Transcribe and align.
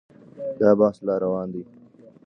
دا 0.59 0.69
بحث 0.79 0.97
لا 1.05 1.15
روان 1.23 1.47
دی. 1.53 1.63